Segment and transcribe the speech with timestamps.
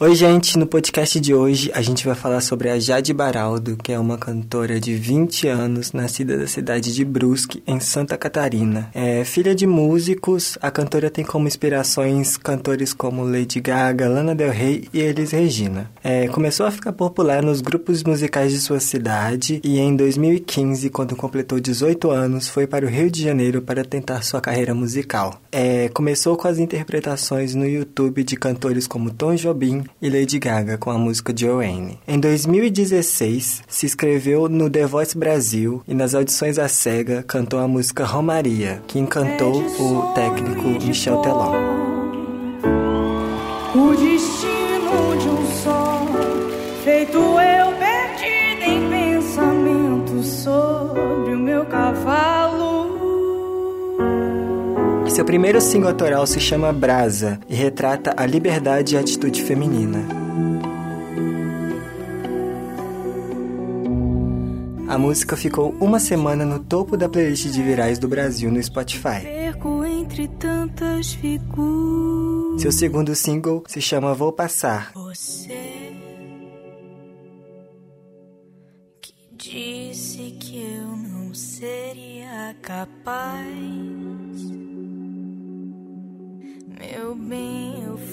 [0.00, 0.56] Oi, gente!
[0.56, 4.16] No podcast de hoje a gente vai falar sobre a Jade Baraldo, que é uma
[4.16, 8.92] cantora de 20 anos, nascida da cidade de Brusque, em Santa Catarina.
[8.94, 14.52] É filha de músicos, a cantora tem como inspirações cantores como Lady Gaga, Lana Del
[14.52, 15.90] Rey e Elis Regina.
[16.04, 21.16] É, começou a ficar popular nos grupos musicais de sua cidade e em 2015, quando
[21.16, 25.40] completou 18 anos, foi para o Rio de Janeiro para tentar sua carreira musical.
[25.50, 30.78] É, começou com as interpretações no YouTube de cantores como Tom Jobim, e Lady Gaga
[30.78, 31.98] com a música Joanne.
[32.06, 37.68] Em 2016, se inscreveu no The Voice Brasil e nas audições à SEGA cantou a
[37.68, 41.52] música Romaria, que encantou o técnico Michel Teló.
[43.74, 46.08] O destino de um sol,
[46.84, 52.37] feito eu perdido em pensamento sobre o meu cavalo.
[55.18, 59.98] Seu primeiro single autoral se chama Brasa e retrata a liberdade e a atitude feminina.
[64.86, 69.26] A música ficou uma semana no topo da playlist de virais do Brasil no Spotify.
[72.56, 74.92] Seu segundo single se chama Vou Passar.
[74.94, 75.96] Você
[79.00, 84.07] que disse que eu não seria capaz.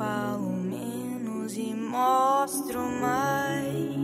[0.00, 4.00] Falo menos e mostro mais.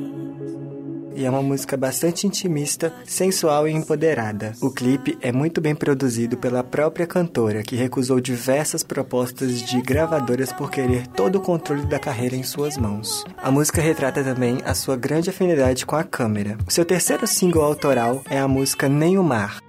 [1.14, 4.52] E é uma música bastante intimista, sensual e empoderada.
[4.60, 10.52] O clipe é muito bem produzido pela própria cantora, que recusou diversas propostas de gravadoras
[10.52, 13.24] por querer todo o controle da carreira em suas mãos.
[13.38, 16.58] A música retrata também a sua grande afinidade com a câmera.
[16.68, 19.65] Seu terceiro single autoral é a música Nem o Mar.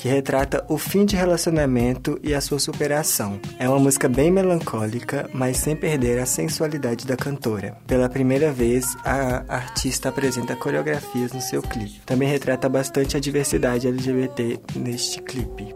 [0.00, 3.38] Que retrata o fim de relacionamento e a sua superação.
[3.58, 7.76] É uma música bem melancólica, mas sem perder a sensualidade da cantora.
[7.86, 12.00] Pela primeira vez, a artista apresenta coreografias no seu clipe.
[12.06, 15.68] Também retrata bastante a diversidade LGBT neste clipe.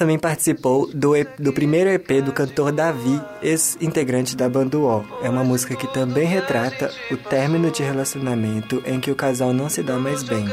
[0.00, 5.04] Também participou do, do primeiro EP do cantor Davi, ex-integrante da banda O.
[5.22, 9.68] É uma música que também retrata o término de relacionamento em que o casal não
[9.68, 10.48] se dá mais bem.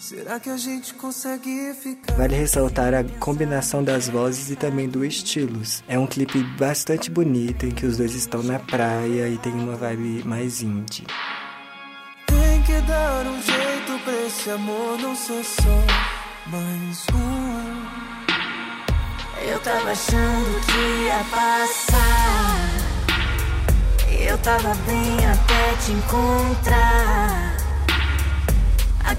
[0.00, 2.14] Será que a gente consegue ficar?
[2.14, 5.84] Vale ressaltar a combinação das vozes e também dos estilos.
[5.86, 9.76] É um clipe bastante bonito em que os dois estão na praia e tem uma
[9.76, 11.06] vibe mais indie.
[12.26, 15.84] Tem que dar um jeito pra esse amor não ser só
[16.46, 17.60] mais um.
[19.46, 22.70] Eu tava achando que ia passar.
[24.18, 27.59] Eu tava bem até te encontrar.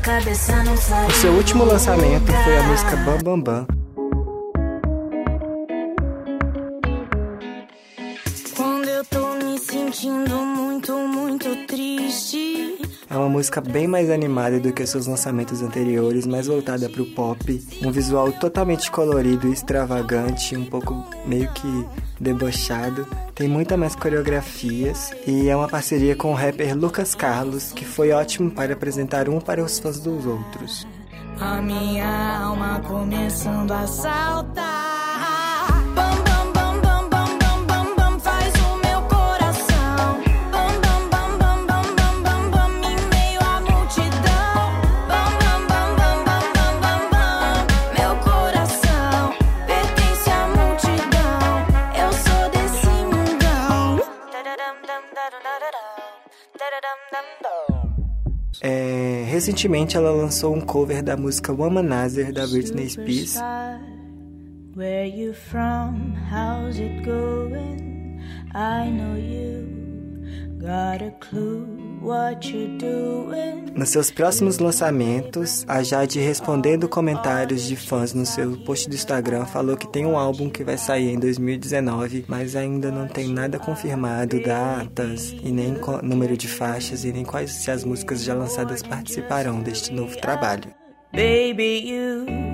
[0.03, 3.67] O seu último lançamento foi a música Bam Bam Bam.
[8.57, 12.50] Quando eu tô me sentindo muito, muito triste.
[13.11, 17.05] É uma música bem mais animada do que seus lançamentos anteriores, mais voltada para o
[17.05, 21.85] pop, um visual totalmente colorido e extravagante, um pouco meio que
[22.17, 23.05] debochado.
[23.35, 28.13] Tem muita mais coreografias e é uma parceria com o rapper Lucas Carlos, que foi
[28.13, 30.88] ótimo para apresentar um para os fãs dos outros.
[31.38, 34.81] A minha alma começando a saltar.
[58.62, 63.36] É, recentemente ela lançou um cover da música Womanizer da Britney Spears.
[64.75, 66.13] Where you from?
[66.31, 68.22] How's it going?
[68.54, 69.66] I know you
[70.60, 71.90] got a clue.
[73.75, 79.45] Nos seus próximos lançamentos, a Jade respondendo comentários de fãs no seu post do Instagram
[79.45, 83.59] falou que tem um álbum que vai sair em 2019, mas ainda não tem nada
[83.59, 88.81] confirmado, datas e nem número de faixas e nem quais se as músicas já lançadas
[88.81, 90.74] participarão deste novo trabalho.
[91.13, 92.50] Baby, you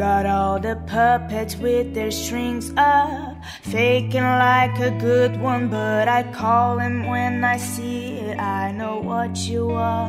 [0.00, 6.22] got all the puppets with their strings up, faking like a good one, but I
[6.32, 8.38] call him when I see it.
[8.38, 10.08] I know what you are,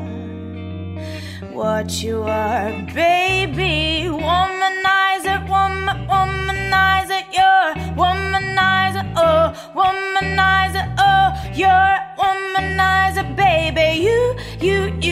[1.52, 4.08] what you are, baby.
[4.08, 9.44] Womanizer, woman, womanizer, you're womanizer, oh,
[9.76, 13.88] womanizer, oh, you're womanizer, baby.
[14.06, 14.20] You,
[14.66, 15.11] you, you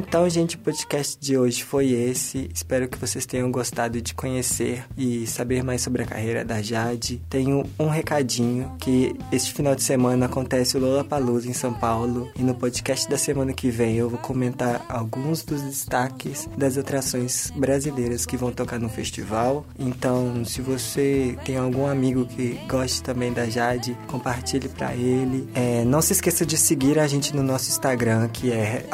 [0.00, 2.50] Então, gente, o podcast de hoje foi esse.
[2.54, 7.20] Espero que vocês tenham gostado de conhecer e saber mais sobre a carreira da Jade.
[7.28, 12.42] Tenho um recadinho que este final de semana acontece o Lollapalooza em São Paulo e
[12.42, 18.24] no podcast da semana que vem eu vou comentar alguns dos destaques das atrações brasileiras
[18.24, 19.66] que vão tocar no festival.
[19.78, 25.46] Então, se você tem algum amigo que goste também da Jade, compartilhe para ele.
[25.54, 28.86] É, não se esqueça de seguir a gente no nosso Instagram, que é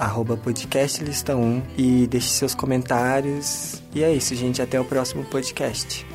[0.96, 3.82] arroba podcastlista1 e deixe seus comentários.
[3.94, 4.62] E é isso, gente.
[4.62, 6.05] Até o próximo podcast.